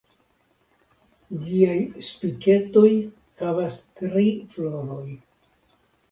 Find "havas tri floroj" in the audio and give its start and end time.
3.41-5.05